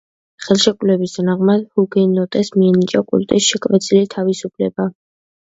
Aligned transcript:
ხელშეკრულების 0.43 1.11
თანახმად 1.17 1.65
ჰუგენოტებს 1.79 2.49
მიენიჭათ 2.63 3.07
კულტის 3.13 3.51
შეკვეცილი 3.53 4.11
თავისუფლება. 4.17 4.91